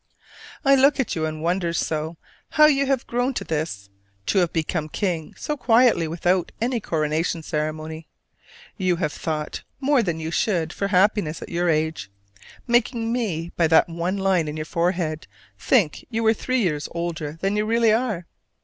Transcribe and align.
I 0.65 0.73
look 0.73 0.99
at 0.99 1.15
you 1.15 1.27
and 1.27 1.43
wonder 1.43 1.73
so 1.73 2.17
how 2.49 2.65
you 2.65 2.87
have 2.87 3.05
grown 3.05 3.35
to 3.35 3.43
this 3.43 3.91
to 4.25 4.39
have 4.39 4.51
become 4.51 4.89
king 4.89 5.35
so 5.37 5.55
quietly 5.55 6.07
without 6.07 6.51
any 6.59 6.79
coronation 6.79 7.43
ceremony. 7.43 8.07
You 8.77 8.95
have 8.95 9.13
thought 9.13 9.61
more 9.79 10.01
than 10.01 10.19
you 10.19 10.31
should 10.31 10.73
for 10.73 10.87
happiness 10.87 11.43
at 11.43 11.49
your 11.49 11.69
age; 11.69 12.09
making 12.65 13.13
me, 13.13 13.51
by 13.55 13.67
that 13.67 13.89
one 13.89 14.17
line 14.17 14.47
in 14.47 14.57
your 14.57 14.65
forehead, 14.65 15.27
think 15.59 16.03
you 16.09 16.23
were 16.23 16.33
three 16.33 16.61
years 16.63 16.89
older 16.93 17.33
than 17.39 17.55
you 17.55 17.63
really 17.67 17.93
are. 17.93 18.25